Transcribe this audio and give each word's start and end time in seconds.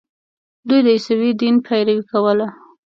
دوی 0.67 0.79
د 0.83 0.87
عیسوي 0.95 1.31
دین 1.41 1.55
پیروي 1.65 2.03
کوله. 2.11 2.47